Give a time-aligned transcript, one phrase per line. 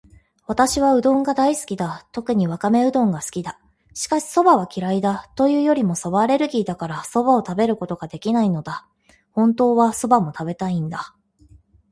[0.47, 2.07] 私はうどんが大好きだ。
[2.11, 3.59] 特にわかめうどんが好きだ。
[3.93, 5.29] しかし、蕎麦は嫌いだ。
[5.35, 8.87] というよりも蕎麦アレルギーだから、蕎麦を食べることができないのだ。
[9.31, 11.13] 本当は蕎麦も食べたいんだ。